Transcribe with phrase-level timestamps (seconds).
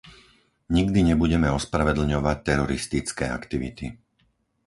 [0.77, 3.85] Nikdy nebudeme ospravedlňovať teroristické aktivity.